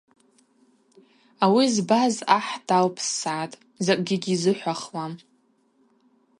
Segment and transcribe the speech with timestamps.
[1.43, 5.13] Ауи збаз ахӏ далпссгӏатӏ, закӏгьи гьизыхӏвахуам.